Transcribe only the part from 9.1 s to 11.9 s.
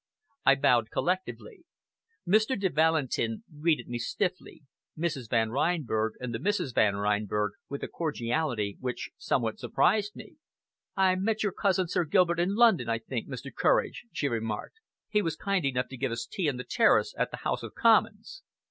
somewhat surprised me. "I met your cousin,